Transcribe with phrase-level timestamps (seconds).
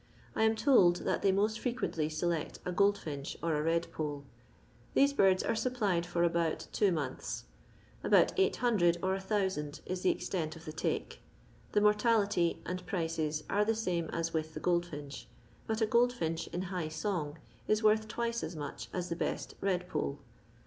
[0.35, 4.23] I am told that thej meat frequentlx leleet a goldfinch or a vedpole.
[4.95, 7.43] Theee biidf are rapplied for about two Donthi.
[8.03, 11.17] Aboat 800 or 1000 it the extent of the laka.
[11.73, 15.27] The mortalitj and pricei are the nme as with the goldfinch,
[15.67, 17.37] bat a goldfinch in high song
[17.67, 20.17] is worth twioe as much as the best redpole.